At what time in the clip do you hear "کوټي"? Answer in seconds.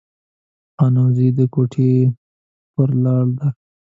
1.53-1.91